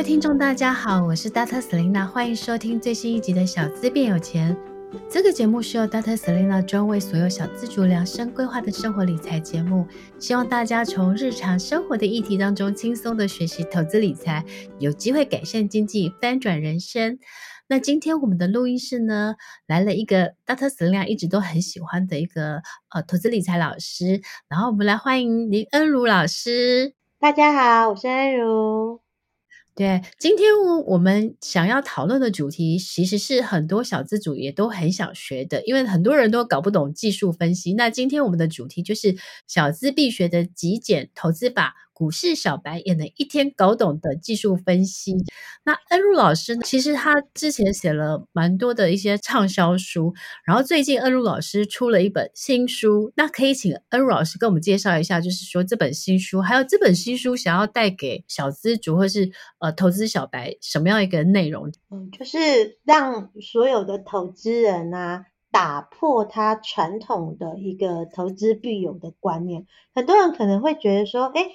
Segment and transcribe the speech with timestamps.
[0.00, 1.60] 位听众，大家好，我是 Dr.
[1.60, 4.56] Selena，欢迎收听最新一集的小资变有钱。
[5.10, 6.16] 这个节目是由 Dr.
[6.16, 9.86] Selena 专为所有小资族量身规划的生活理财节目，
[10.18, 14.42] 希望大家从日常生活的议题当中轻松的学习投资理财，
[14.78, 17.18] 有机会改善经济，翻转人生。
[17.68, 19.34] 那今天我们的录音室呢，
[19.66, 20.70] 来了一个 Dr.
[20.70, 22.62] Selina 一直都很喜欢的一个
[22.94, 26.94] 呃投资理财老师，然后我们来欢迎林恩如老师。
[27.18, 29.02] 大家好，我是恩如。
[29.74, 30.46] 对，今天
[30.86, 37.72] 我们想要讨论的主题，其实是很多小资主也都很想学的，因为很多人都搞不懂技术分析。
[37.74, 41.74] 那今天我们的主题就是小资必学的极简投资法。
[42.00, 45.14] 股市小白也能一天搞懂的技术分析。
[45.64, 50.14] 那恩如老师，其实他之前写了蛮多的一些畅销书，
[50.46, 53.12] 然后最近恩如老师出了一本新书。
[53.16, 61.70] 那可以请恩如老师跟我们介绍一下，就是说这本新书，还有这本新书想要带给小资主或是呃投资小白什么样一个内容？
[61.90, 69.66] 嗯，就是让所有的投资人啊，打破他传统的一个投资必有的观念。
[69.94, 71.50] 很多人可能会觉得说，哎。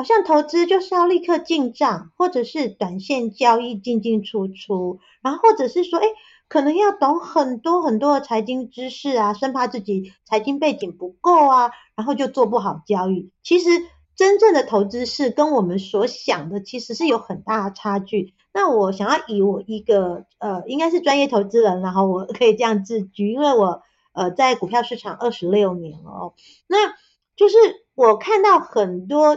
[0.00, 6.06] 好像投资就是要立刻进账，或者是短线交易进进出出，然后或者是说，哎，
[6.48, 13.30] 可能要懂很多很多的财经知识啊，生怕自己财经背景不够啊，然后就做不好交易。
[13.42, 13.68] 其实
[14.16, 18.32] 真正的投资是跟我们所想的其实是有很大的差距。
[18.54, 23.82] 那我想要以我一个呃，应该是专业投资人，然后我可以这样自居，因为我
[24.14, 26.32] 呃在股票市场二十六年了哦，
[26.66, 26.94] 那
[27.36, 27.58] 就是
[27.94, 29.36] 我看到很多。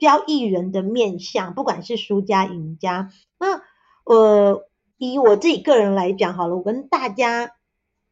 [0.00, 3.62] 交易人的面相，不管是输家赢家，那
[4.04, 7.54] 呃，以我自己个人来讲好了，我跟大家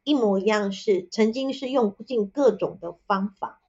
[0.04, 3.60] 一模一样是，曾经是用尽各种的方法，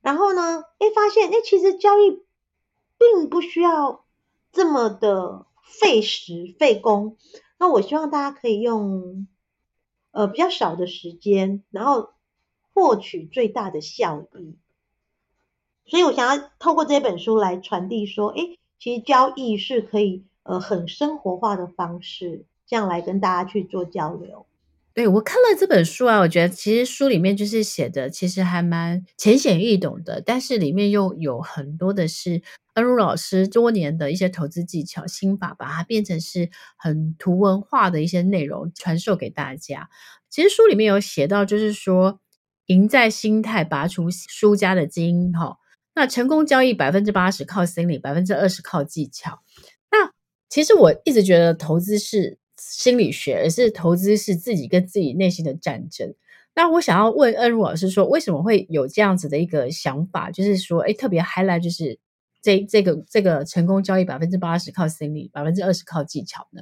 [0.00, 2.22] 然后呢，哎，发现哎，其实交易
[2.98, 4.04] 并不需要
[4.52, 7.18] 这么的费时费工。
[7.58, 9.28] 那我希望大家可以用
[10.12, 12.14] 呃比较少的时间，然后
[12.72, 14.56] 获取最大的效益。
[15.86, 24.46] 所以我想要透过这本书来传递说，诶，其实交易是可以呃很生活化的方式，这样来跟大家去做交流。
[24.92, 32.40] 对，我看了这本书啊，我觉得其实书里面就是写的其实还蛮浅显易懂的，但是里面又有很多的是
[32.74, 39.90] 恩如老师多年的一些投资技巧心法，把它变成是很图文化的一些内容传授给大家。
[40.30, 42.18] 其实书里面有写到，就是说
[42.66, 45.58] 赢在心态，拔出输家的基因，哈。
[45.98, 49.40] 那成功交易百分之八十靠心理，百分之二十靠技巧。
[49.90, 50.12] 那
[50.46, 56.14] 其实我一直觉得投资是心理学，而是投资是自己跟自己内心的战争。
[56.54, 60.30] 那我想要问恩如老师说，为什么会有这样子的一个想法？
[60.30, 61.98] 就是说，诶，特别 highlight 就是
[62.42, 66.60] 这这个这个成功交易百分之八十靠心理，百分之二十靠技巧呢？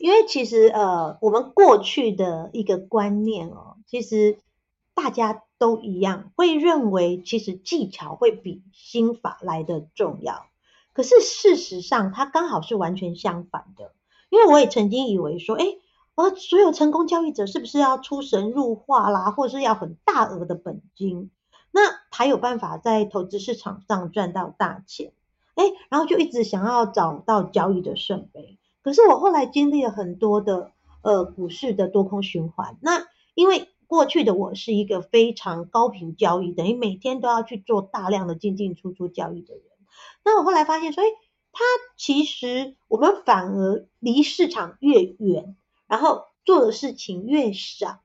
[0.00, 4.38] 因为其实呃，我们过去的一个观念哦，其实
[4.92, 5.44] 大家。
[5.60, 10.46] 都一样，会认为其实技巧会比心法来得重要。
[10.94, 13.92] 可是事实上，它刚好是完全相反的。
[14.30, 15.78] 因为我也曾经以为说，诶，
[16.14, 21.30] 呃，所有成功交易者是不是要出神入化啦，或是要很大额的本金，
[21.72, 25.12] 那才有办法在投资市场上赚到大钱？
[25.56, 28.56] 诶，然后就一直想要找到交易的圣杯。
[28.82, 30.70] 可是我后来经历了很多的
[31.02, 33.68] 呃股市的多空循环，那因为。
[33.90, 39.64] 过去的我是一个非常高频交易，等于每天都要去做大量的进进出出交易的人。
[40.24, 41.08] 那我后来发现所以，
[41.50, 41.64] 他
[41.96, 45.56] 其实我们反而离市场越远，
[45.88, 47.98] 然后做的事情越少，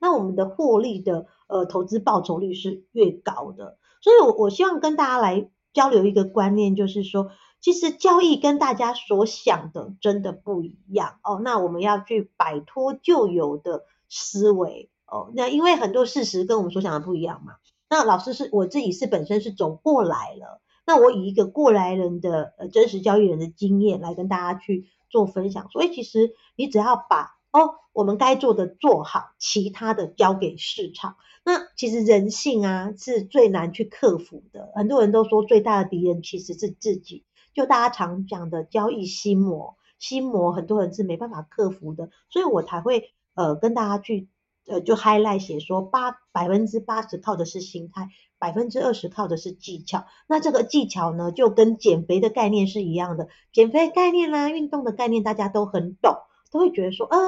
[0.00, 3.78] 那我们的获利的呃投资报酬率是越高的。
[4.00, 11.40] 所以我，我我希望跟大家来交流一个观念，就是说，其实交易跟大家所想的真的不一样哦。
[11.44, 14.90] 那我们要去摆脱旧有的思维。
[15.10, 17.54] 哦，那因为很多事实跟我们所想的不一样嘛。
[17.88, 25.70] 那老师是我自己是本身是走过来了，那我以一个过来人的呃真实交易人的经验来跟大家去做分享。
[25.70, 31.16] 所以其实你只要把哦我们该做的做好，其他的交给市场。
[31.42, 34.70] 那其实人性啊是最难去克服的。
[34.74, 42.10] 很多人都说最大的敌人其实是自己，就大家常讲的交易心魔，心魔很多人是没办法克服的。
[42.28, 44.28] 所以我才会呃跟大家去。
[44.68, 50.04] 呃，就 highlight 写说八百分之八十靠的是心态，百分之二十靠的是技巧。
[50.26, 56.16] 那这个技巧呢，就跟减肥的概念是一样的，减肥概念啦、啊，运动的概念大家都很懂，
[56.50, 57.18] 都会觉得说，啊，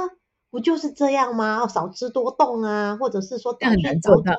[0.51, 1.67] 不就是这样吗？
[1.67, 4.35] 少吃多动啊，或者是说，很难做到。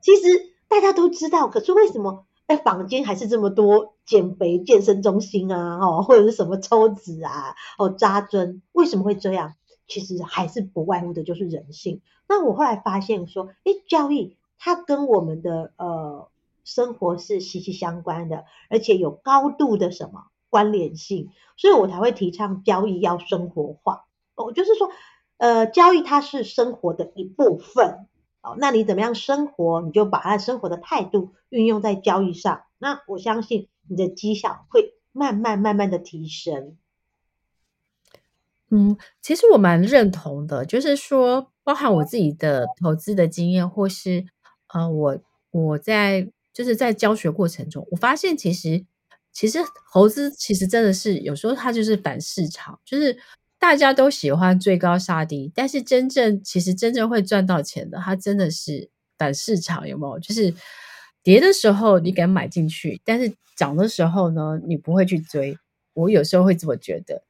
[0.00, 9.54] 其实大家都知道，可是为什么在，坊间还是这么多减肥健身中心啊，哦，或者是什么抽脂啊，哦，扎针，为什么会这样？
[9.90, 12.00] 其实还是不外乎的就是人性。
[12.28, 16.28] 那我后来发现说，哎，交易它跟我们的呃
[16.64, 24.06] 生活是息息相关的，而且有高度的什么关联性，所以我才会提倡交易要生活化。
[24.36, 24.88] 哦，就是说，
[25.38, 28.06] 呃，交易它是生活的一部分。
[28.42, 36.78] 哦，那你怎么样生活，你就把他生活的态度运用在交易上，那我相信你的绩效会慢慢慢慢的提升。
[38.72, 44.24] 嗯，其实我蛮认同的，就是说，包含我自己的投资的经验，或是
[44.72, 45.18] 呃，我
[45.50, 48.84] 我在就是在教学过程中，我发现其实
[49.32, 49.58] 其实
[49.92, 53.18] 投资其实真的是有时候它就是反市场，就是
[53.58, 58.88] 大家都喜欢追高杀低，但是真正其实真正会赚到钱的，它真的是
[59.18, 60.20] 反市场，有没有？
[60.20, 60.54] 就是
[61.24, 65.58] 跌的时候你敢买进去，但是涨的时候呢，你不会去追。
[65.94, 67.20] 我有时候会这么觉得。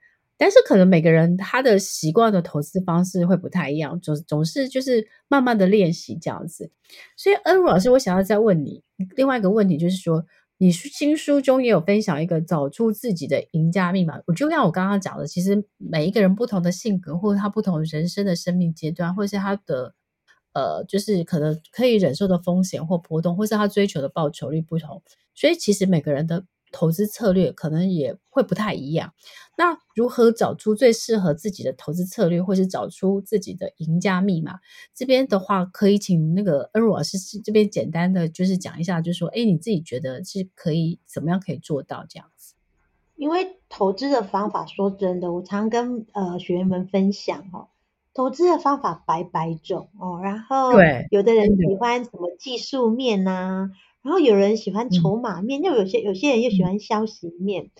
[0.40, 6.70] 但是可能每个人他的习惯的投资方式会不太一样，总总是就是慢慢的练习这样子。
[7.14, 8.82] 所以恩如老师，我想要再问你
[9.16, 10.24] 另外一个问题，就是说
[10.56, 14.18] 你新书中也有分享一个找出自己的赢家密码。
[14.26, 19.94] 我就像我刚刚讲的，其实每一个人不同的性格，或者他不同人生的生命阶段，或者是他的
[20.54, 25.02] 呃，就是可能可以忍受的风险或波动，或是他追求的报酬率不同，
[25.34, 26.46] 所以其实每个人的。
[26.70, 29.12] 投资策略可能也会不太一样。
[29.56, 34.60] 那如何找出最适合自己的投资策略，或是找出自己的赢家密码？
[34.94, 42.54] 这边的话，可以请那个恩如老师这边简单的就是讲一下，就是说，哎，你自己觉得是可以怎么样可以做到这样子？
[43.16, 47.68] 因为投资的方法，说真的，我常跟呃学员们分享哦，
[48.14, 53.70] 投资的方法百百种哦，然后对，有的人喜欢什么技术面呐。
[54.02, 57.70] 然后有人喜欢筹码面，又、嗯、有些有些人又喜欢消息面，嗯、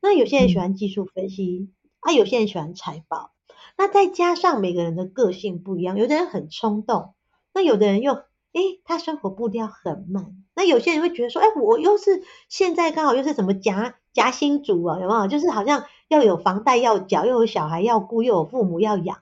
[0.00, 1.68] 那有些人喜欢技术分析，
[1.98, 3.32] 啊，有些人喜欢财报。
[3.76, 7.14] 那再加上每个人的个性不一样，有的人很冲动，
[7.52, 8.12] 那有的人又，
[8.52, 10.44] 诶他生活步调很慢。
[10.54, 15.26] 那有些人会觉得说，哎我又是现在刚好又是什么夹夹心族啊，有没有？
[15.26, 19.18] 就是好像要有房贷要缴，又有小孩要顾，又有父母要养，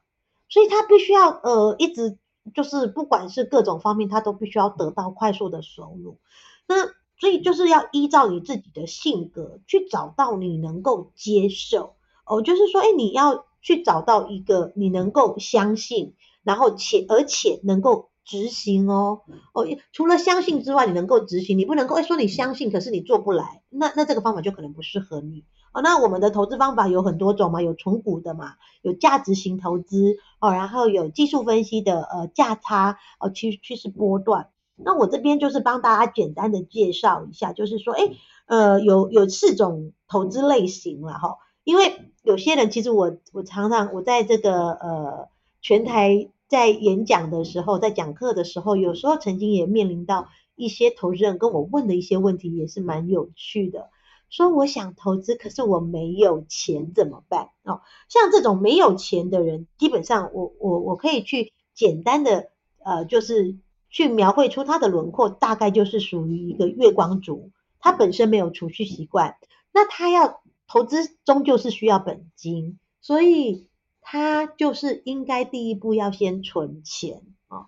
[0.51, 2.19] 所以他必须要呃一直。
[2.55, 6.19] 就是不管是各种方面，他都必须要得到快速的收入。
[6.67, 6.87] 那
[7.19, 11.95] 所以就是要依照你自己的性格去找到你能够接受
[12.27, 19.23] 哦，就是说，哎，你要去找到一个你能够相信，然后且而且能够执行哦
[19.53, 19.67] 哦。
[19.93, 25.45] 除了相信之外，你能够执行，你不能够哎说你相信，可是你做不来，那那这个方法就可能不适合你。
[25.73, 34.49] 哦，那我们的投资方法有很多种嘛，有存股的嘛，有价值型投资哦，然后有技术分析的呃价差哦趋趋势波段。
[34.77, 38.11] 那我这边就是帮大家简单的介绍一下，就是说，哎，
[38.47, 41.39] 呃，有有四种投资类型了哈。
[41.65, 45.29] 因为有些人其实我我常常我在这个呃
[45.61, 50.27] 全台在演讲的时候，在讲课的时候，有时候曾经也面临到
[50.57, 53.91] 一些投资人跟我问的一些问题，也是蛮有趣的。
[54.33, 57.51] 说我想投资，可是我没有钱怎么办？
[57.65, 62.49] 哦，像这种没有钱的人，基本上我我我可以去简单的
[62.83, 63.59] 呃，就是
[63.91, 69.37] 去描绘出他的轮廓，大概就是属于一个月光族，他本身没有储蓄习惯，
[69.71, 73.69] 那他要投资终究是需要本金，所以
[74.01, 77.67] 他就是应该第一步要先存钱啊，哦。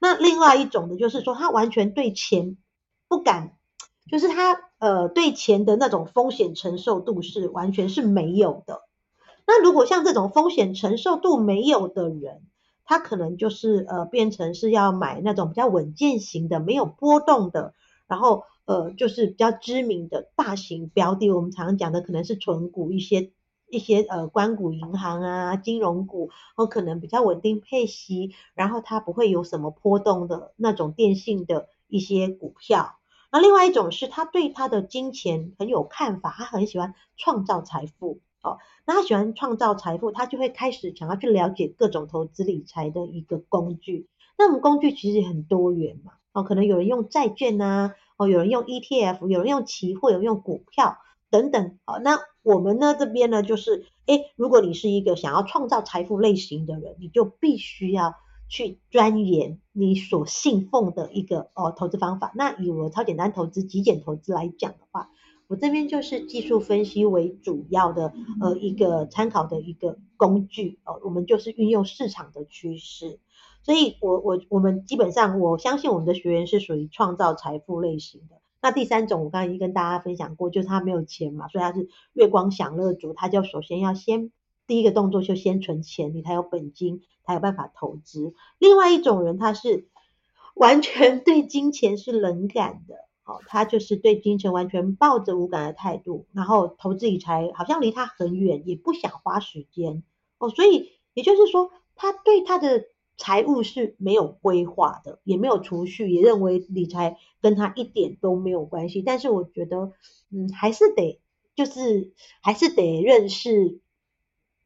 [0.00, 2.56] 那另外一种的就是说，他完全对钱
[3.06, 3.55] 不敢。
[4.10, 8.82] 就是他呃对钱的那种风险承受度是完全是没有的。
[9.46, 12.42] 那如果像这种风险承受度没有的人，
[12.84, 17.74] 他可能就是呃变成是要买那种比较稳健型的、没有波动的，
[18.06, 21.30] 然后呃就是比较知名的大型标的。
[21.30, 23.32] 我们常常讲的可能是存股一些
[23.68, 32.98] 一些呃关股银行啊、金融股，或可能比较稳定配息，然后它不会有什么波动的那种电信的一些股票。
[33.32, 38.58] 那另外一种是他对他的金钱很有看法，他很喜欢创造财富哦。
[38.86, 44.08] 那他喜欢创造财富，他就会开始想要去了解各种投资理财的一个工具。
[44.38, 50.98] 那我们工具其实很多元嘛，哦，可能有人用债券呐，哦，有人用 ETF，有人用期货，有人用股票
[51.30, 51.78] 等等。
[51.84, 58.14] 哦，那我们呢这边呢就是，诶，如果你是一个想要创造财富类型的人，你就必须要。
[58.48, 62.32] 去钻研你所信奉的一个哦投资方法。
[62.34, 65.10] 那以我超简单投资、极简投资来讲的话，
[65.48, 71.00] 我这边就是技术分析为主要的呃一个参考的一个工具哦。
[71.04, 73.20] 我们就是运用市场的趋势，
[73.62, 78.36] 所以我我我们基本上我相信我们的学员是属于创造财富类型的。
[78.62, 84.32] 那第三种，我刚刚已经跟大家分享过，就是他没有钱嘛，所以他是月光享乐族，他就首先要先
[84.66, 88.34] 第一个动作就先存钱，你才有本金，才有办法投资。
[88.58, 89.88] 另外一种人，他是
[90.54, 100.02] 完全 对金钱是冷感的，哦，他就是对金钱完全抱着无感的态度，然后投资理财好像离他很远，也不想花时间，
[100.38, 102.84] 哦，所以也就是说，他对他的。
[103.18, 109.00] 财务是没有规划的，也没有储蓄，也认为理财跟他一点都没有关系。
[109.00, 109.92] 但是我觉得，
[110.30, 111.18] 嗯，还是得，
[111.54, 113.80] 就是还是得认识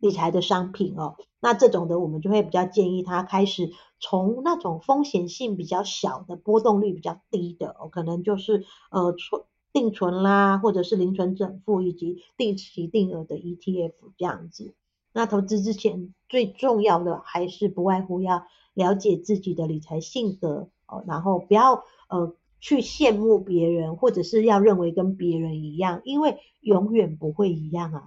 [0.00, 1.16] 理财的商品哦。
[1.38, 9.42] 那这种的，我们就会比较建议他开始从那种风险性比较小的、波动率比较低的，哦，可能就是呃存
[9.72, 14.74] 定存啦，或者是零存整付以及定期定额的 ETF 这样子。
[15.12, 28.04] 那投资之前最重要的还是不外乎要了解自己的理财性格哦，然后不要呃去羡慕别人，或者是要认为跟别人一样，因为永远不会一样啊。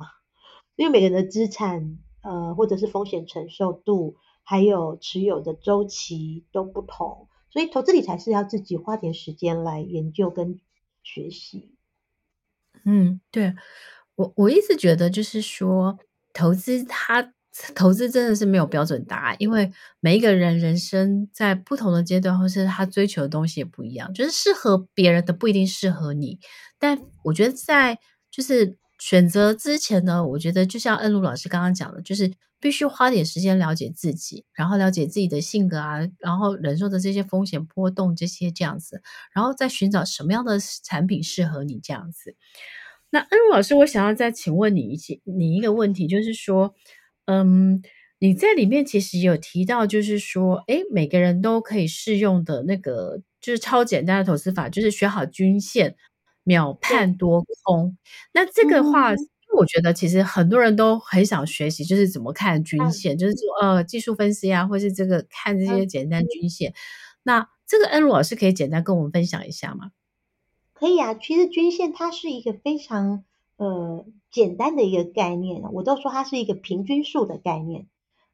[0.76, 10.60] 因为每个人的资产呃或者是风险承受度，还有持有的周期都不同，所以投资理财是要自己花点时间来研究跟
[11.04, 11.76] 学习。
[12.86, 13.54] 嗯，对，
[14.16, 16.00] 我我一直觉得就是说。
[16.36, 17.32] 投资，它
[17.76, 26.40] 投资真的是没有标准答案，因为每一个人人生在不同的阶段，或是他追求的东西也不一样，就是适合别人的不一定适合你。
[26.80, 28.00] 但我觉得在
[28.32, 28.76] 就是
[29.06, 32.32] 选择之前呢，我觉得就像恩如老师刚刚讲的，就是
[32.62, 39.02] 必须花点时间了解自己，然后了解自己的性格啊，然后忍受的这些风险波动这些这样子，
[39.34, 42.38] 然后再寻找什么样的产品适合你这样子。
[43.10, 46.74] 那恩如老师，我想要再请问你一些你一个问题，就是说，
[47.26, 47.82] 嗯，
[48.20, 55.98] 你在里面其实有提到，就是说，诶，每个人都可以适用的那个，就是超简单的投资法，就是学好均线，
[56.44, 57.98] 秒判多空。
[58.34, 59.18] 那这个话，嗯，
[59.58, 66.72] 我觉得其实很多人都很想学习，就是怎么看均线，嗯，就是说，呃，技术分析啊，或是这个看这些简单均线。
[66.72, 66.76] 嗯，
[67.24, 69.92] 那这个恩如老师可以简单跟我们分享一下吗？
[70.74, 73.24] 可以啊，其实均线它是一个非常
[73.56, 77.88] 呃简单的一个概念，我都说它是一个平均数的概念。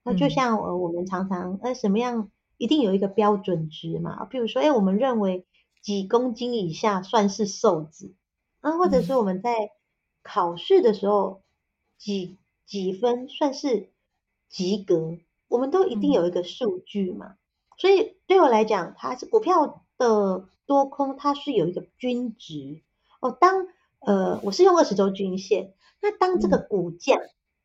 [0.04, 5.46] 那就像呃我们常常呃什么样一定有一个标准值嘛，比如说哎我们认为
[5.82, 8.14] 几公斤以下算是瘦子
[8.62, 9.72] 啊，或者是我们在
[10.24, 11.42] 考试的时候
[11.98, 13.90] 几几分算是
[14.48, 15.18] 及格，
[15.48, 17.36] 我们都一定有一个数据嘛。
[17.78, 20.48] 所以对我来讲，它是股票的。
[20.70, 22.84] 多空它是有一个均值
[23.22, 23.66] 哦，当
[24.02, 27.18] 呃我是用二十周均线，那当这个股价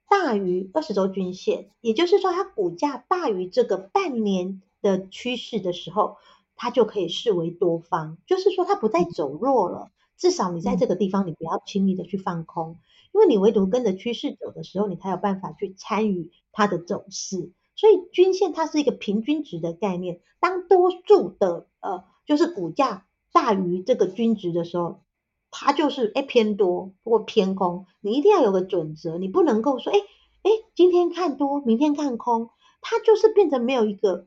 [0.09, 6.17] 大于二十周均线，也就是说它股价大于这个半年的趋势的时候，
[6.57, 12.79] 它就可以视为多方，就是说它不再走弱了，至少你在这个地方你不要轻易的去放空，
[13.13, 22.05] 因为你唯独跟着趋势走的时候，你才有办法去参与它的走势，所以均线它是一个平均值的概念，当多数的呃。
[22.27, 25.03] 就是股价大于这个均值的时候，
[25.51, 29.99] 它就是哎偏多或偏空，你一定要有个准则，你不能够说哎
[30.43, 32.49] 哎今天看多，明天看空，
[32.81, 34.27] 它就是变成没有一个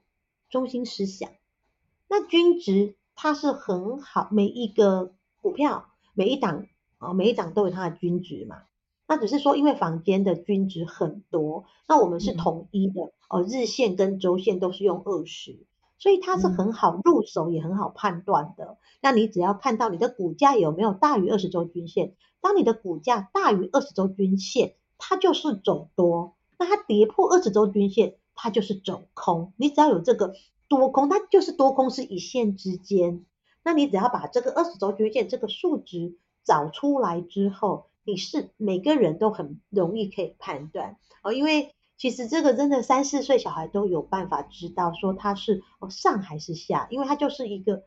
[0.51, 1.31] 中心思想。
[2.07, 8.63] 那均值它是很好，每一个股票每一档啊每一档都有它的均值嘛。
[9.07, 15.65] 那只是说因为坊间的均值很多，那我们是统一的哦，日线跟周线都是用二十。
[15.99, 18.77] 所以它是很好入手，也很好判断的。
[19.01, 29.53] 那你只要看到你的股价有没有大于二十周均线，当你的股价大于二十周均线，它就是走多；那它跌破二十周均线，它就是走空。
[29.57, 30.35] 你只要有这个
[30.67, 33.25] 多空，它就是多空是一线之间。
[33.63, 41.73] 那你只要把这个二十周均线这个数值找出来之后，你是每个人都很容易可以判断哦，因为。
[41.99, 47.85] 其实这个真的三四岁小孩都有办法知道说它是哦上还是下，因为它就是一个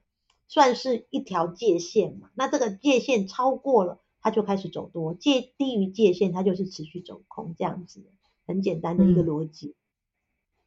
[0.48, 2.28] 算是一条界限嘛。
[2.34, 8.02] 那这个界限超过了，它就开始走多；界低于界限，它就是持续走空，这样子
[8.48, 9.76] 很简单的一个逻辑。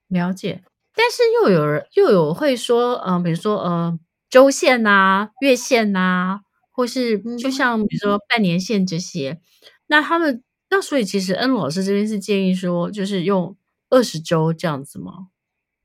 [0.07, 0.63] 嗯，了解，
[0.95, 9.41] 但是又有人又有会说，嗯、呃，比如说呃周线呐、啊、月线呐、啊，或是就像比如说半年线这些，嗯、
[9.87, 10.43] 那他们。
[10.69, 13.55] 那所以其实恩老师这边是建议说，就是用
[13.91, 15.27] 二十周这样子吗？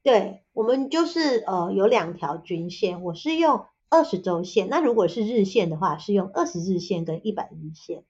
[0.02, 4.70] 对，我们就是呃有两条均线，我是用二十周线。
[4.70, 8.04] 那如果是日线的话，是用二十日线跟一百日线。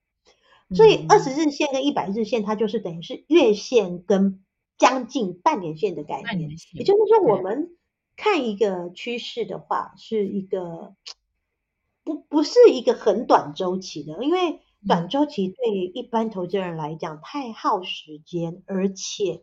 [0.73, 4.39] 所以二十日线跟一百日线，它就是等于是月线跟
[4.79, 6.51] 将近半年线的概念。
[6.73, 7.77] 也就是说，我们
[8.17, 10.95] 看一个趋势的话，是一个。
[12.05, 19.43] 不不是一个很短周期的，因为短周期对于一般投资人来讲太耗时间，而且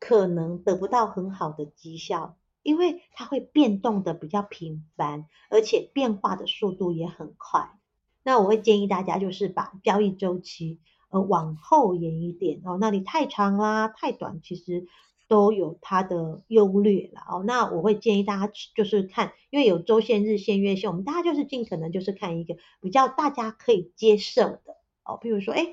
[0.00, 7.78] 可能得不到很好的绩效，因为它会变动的比较频繁，而且变化的速度也很快。
[8.22, 10.80] 那我会建议大家就是把交易周期
[11.12, 14.88] 呃往后延一点哦，那你太长啦，太短其实。
[15.28, 24.60] 都有它的优劣了哦，那我会建议大家就是看，因为有周线、日线、月线，我们大家就是尽可能就是看一个比较大家可以接受的
[25.06, 25.68] 哦，譬如说，哎，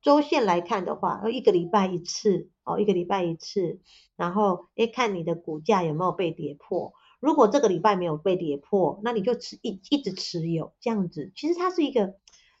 [0.00, 3.80] 周线来看的话，一个礼拜一次哦，一个礼拜一次，
[4.14, 12.14] 然后哎，看你的股价有没有被跌破，如果这个礼拜没有被跌破，那你就持一一直持有这样子，其实它是一个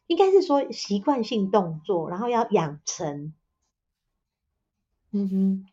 [0.06, 3.32] 应该是说习惯性动作，然后要养成，
[5.12, 5.66] 嗯哼。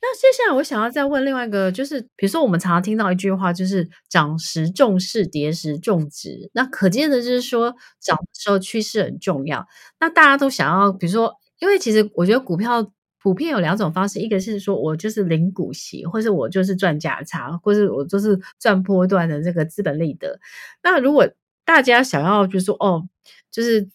[0.00, 6.48] 那接下来我想要再问另外一个，就是比如说我们常常听到一句话，就是涨时重视，跌时重值。
[6.54, 9.66] 那可见的就是说，涨的时候趋势很重要。
[9.98, 20.38] 那大家都想要，比如说，因为其实我觉得股票普遍有两种方式，一个是说我就是领股息，或是我就是赚价差，或是我就是赚波段的这个资本利得。
[20.80, 21.28] 那如果
[21.68, 23.06] 大家想要，就是说哦，
[23.50, 23.90] 就是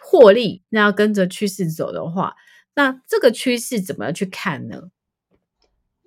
[0.00, 2.36] 获利，那要跟着趋势走的话，
[2.74, 4.90] 那这个趋势怎么样去看呢？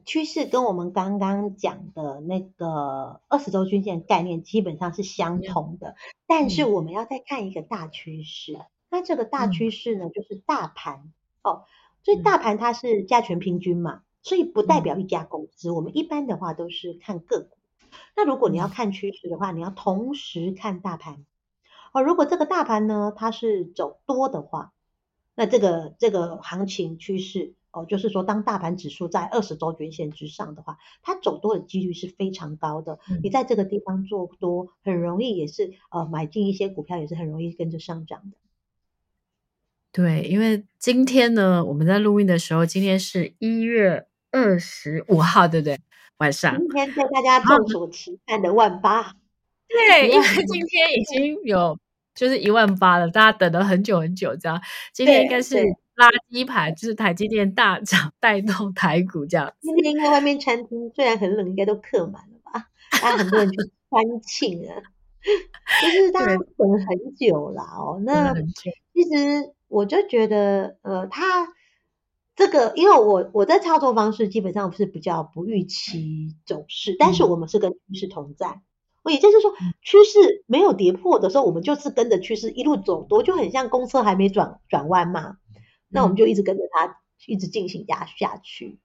[0.04, 8.58] 趋势跟我们刚刚讲的那个二十周均线概念基本上是相同的，但是我们要再看一个大趋势。
[8.90, 11.12] 那这个大趋势呢，就是大盘
[11.44, 11.66] 哦，
[12.04, 15.70] 所以大盘它是加权平均嘛，所以不代表一家公司。
[15.70, 17.58] 我们一般的话都是看个股。
[18.16, 21.26] 那如果你要看趋势的话，你要同时看大盘
[21.94, 22.02] 哦。
[22.02, 24.74] 如果这个大盘呢，它是走多的话，
[25.36, 27.54] 那这个这个行情趋势。
[27.74, 33.00] 哦，就是说，当大盘指数在二十周均线之上的话，它走多的几率是非常高的。
[33.10, 38.36] 嗯、你在这个地方做多，很容易也是呃买进一些股票，也是很容易跟着上涨的。
[39.94, 45.80] 对，因为今天呢，我们在录音的时候，今天是一月二十五号，对不对？
[46.22, 46.58] 晚上。
[46.58, 49.16] 今天在大家众所期盼的万八。
[49.68, 51.78] 对，因为 今天已经有
[52.14, 54.62] 就是一万八了，大家等了很久很久，这样
[54.94, 55.58] 今天应该是。
[55.98, 59.54] 垃圾盘就是台积电大涨带动台股这样。
[59.60, 62.70] 今天应该外面餐厅虽然很冷，应该都客满了吧？
[63.00, 63.58] 大家很多人去
[63.90, 64.82] 欢庆啊，
[65.84, 68.02] 就是大家等很久了哦。
[68.04, 71.48] 那其实我就觉得，呃，他
[72.42, 78.64] 这个，因为我我在操作方式基本上是比较不预期走势，但是我们是跟趋势同在。
[79.04, 85.38] 我也就是说，趋势没有跌破的时候，我们就是跟着趋势一路走多，就很像公车还没转转弯嘛。
[85.88, 88.80] 那我们就一直跟着它，一直进行压下去。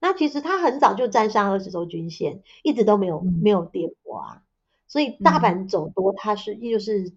[0.00, 4.42] 那其实它很早就站上二十周均线，一直都没有没有跌破啊。
[4.88, 7.12] 所以大盘走多，它是就是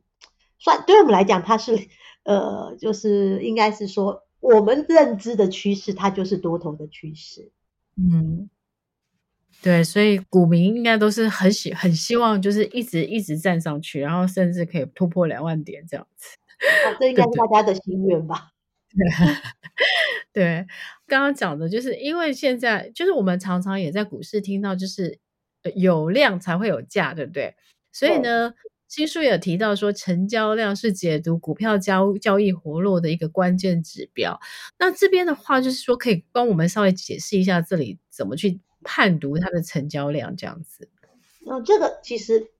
[0.59, 1.87] 算对我们来讲，它是
[2.23, 7.49] 呃，就是应该是说我们认知的趋势，它就是多头的趋势。
[7.95, 8.49] 嗯，
[9.61, 16.37] 对，所以股民应该都是很喜很希望，就是一直一直站上去，然后甚至可以突破两万点这样子。
[16.85, 18.49] 啊，这应 该是大家的心愿吧。
[20.33, 20.67] 对，
[21.07, 25.19] 刚刚讲的就是，因为现在就是我们常常也在股市听到，就是
[25.75, 27.55] 有量才会有价，对不对？
[27.93, 28.53] 所以呢，
[28.93, 34.39] 新书也有提到说，成交量是解读股票交交易活络的一个关键指标。
[34.77, 40.91] 那这边的话，就是说可以帮我们稍微解释一下，这里怎么去判读它的成交量这样子。
[41.43, 42.51] 那，这个其实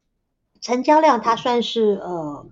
[0.60, 2.48] 成交量它算是呃，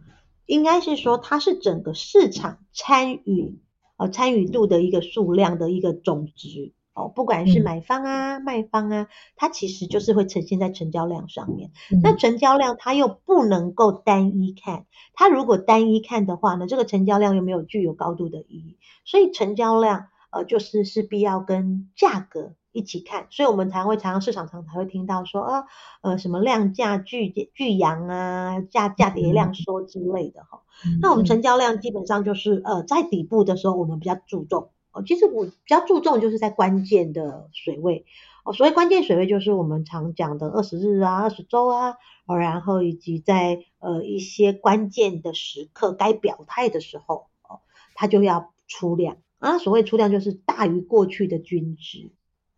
[0.45, 3.57] 应该是说它是整个市场参与。
[3.97, 11.71] 呃，参与度的一个数量的一个总值哦，不管是买方啊、嗯、卖方啊，它其实就是会呈现在成交量上面。
[11.91, 18.77] 嗯、那成交量它又不能够单一看，它如果单一看的话呢，这个成交量又没有具有高度的意义。
[19.05, 23.27] 所以成交量呃，就是势必要跟价格一起看。
[23.29, 25.63] 所以我们才会常常市场上才会听到说啊，
[26.01, 30.61] 呃，什么量价巨巨扬啊，价价跌量缩之类的哈。
[31.01, 35.03] 那我们成交量基本上就是呃，在底部的时候，我们比较注重哦。
[35.05, 38.05] 其实我比较注重就是在关键的水位
[38.43, 38.53] 哦。
[38.53, 47.61] 所谓关键水位，就是我们常讲的二十日啊、二十周啊，然后以及在呃一些关键的时刻该表态的时候哦，
[47.93, 49.57] 它就要出量啊。
[49.57, 52.11] 所谓出量就是大于过去的均值。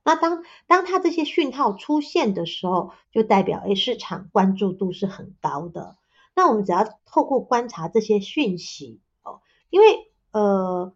[0.05, 5.95] 那当当它这些讯号出现的时候，就代表诶市场关注度是很高的。
[6.35, 10.93] 那我们只要透过观察这些讯息哦，因为呃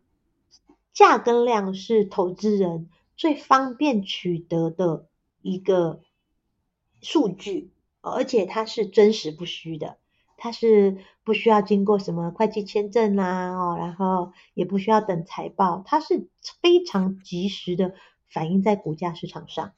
[0.97, 5.05] 价跟量是投资人最方便取得的
[5.43, 6.01] 一个
[7.03, 7.69] 数据，
[8.01, 9.97] 而且它是真实不虚的，
[10.37, 16.27] 它是不需要经过什么会计签证啦，哦，然后也不需要等财报，它是
[16.63, 17.93] 非常及时的
[18.27, 19.73] 反映在股价市场上，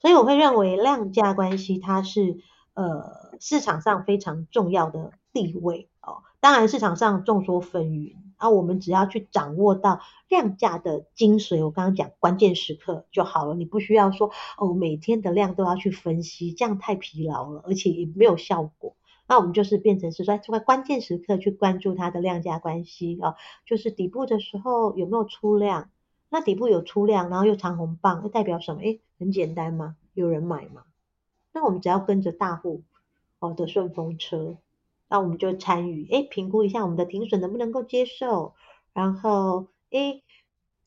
[0.00, 2.40] 所以我会认为量价关系它是
[2.74, 6.24] 呃市场上非常重要的地位哦。
[6.40, 8.16] 当然市场上众说纷纭。
[8.36, 13.54] 啊，我们只要去掌握到量价的精髓，我刚刚讲关键时刻就好了。
[13.54, 18.94] 你不需要说哦，每天的量都要去分析，这样太疲劳了，而且也没有效果。
[19.28, 25.90] 那我们就是变成是说，在关键时刻去关注它的量价关系啊，就是底部的时候有没有出量？
[26.28, 28.82] 那底部有出量，然后又长红棒，那代表什么？
[28.82, 30.82] 诶，很简单嘛，有人买嘛。
[31.52, 32.82] 那我们只要跟着大户
[33.38, 34.58] 哦的顺风车。
[35.08, 38.54] 那我们就参与，诶，评估一下我们的停损能不能够接受，
[38.92, 40.22] 然后，诶，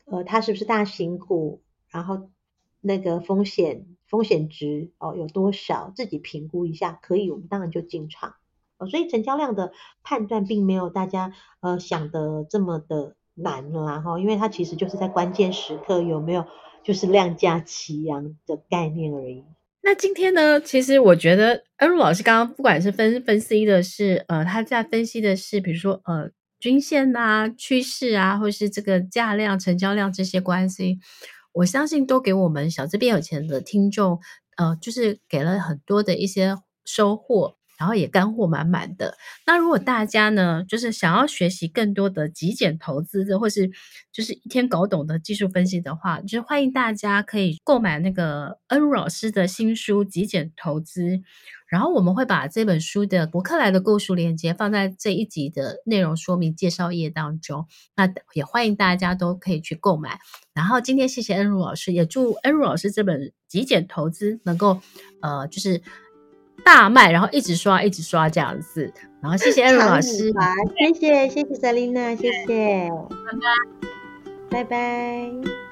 [0.05, 2.29] 呃，它是不是大型股，然后
[2.81, 8.35] 那个风险风险值哦有多少，自己评估一下，可以，我们当然就进场。
[8.77, 16.45] 哦，所以成交量的判断并没有大家呃想的这么的难啦，哈，因为它其实就是在关键时刻有没有
[16.83, 19.43] 就是量价齐扬的概念而已。
[19.81, 30.99] 那今天呢，其实我觉得恩如老师刚刚不管是分分析的是，呃，他在分析的是，比如说呃均线呐、趋势啊，或是这个价量、成交量这些关系，
[31.53, 34.19] 我相信都给我们小资变有钱的听众，
[34.57, 37.58] 呃，就是给了很多的一些收获。
[37.79, 39.17] 然后也干货满满的。
[39.47, 43.71] 那如果大家呢，就是想要学习更多的极简投资的，或是
[44.11, 51.01] 就是一天搞懂的技术分析的话，就是欢迎大家可以购买那个恩如老师的新书《极简投资》。
[51.69, 57.67] 然后我们会把这本书的博客来的购书链接放在这一集的内容说明介绍页当中。
[57.95, 60.19] 那也欢迎大家都可以去购买。
[60.53, 64.81] 然后今天谢谢恩如老师，也祝恩如老师这本《极简投资》能够
[65.21, 65.81] 呃，就是。
[66.69, 68.93] 大卖，然后一直刷，一直刷这样子。
[69.21, 70.31] 然后谢谢艾伦老师，
[70.77, 72.87] 谢谢谢谢 Selina，谢谢，
[73.25, 73.33] 拜
[74.51, 75.68] 拜，拜拜。